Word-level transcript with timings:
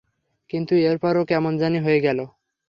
কিন্তু 0.49 0.73
এরপর 0.83 1.13
ও 1.17 1.23
কেমন 1.25 1.53
জানি 1.57 1.79
হয়ে 1.79 1.99
গেলো। 2.01 2.25